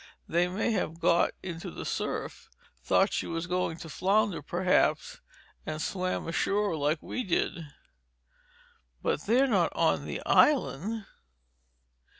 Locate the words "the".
1.69-1.85, 10.07-10.19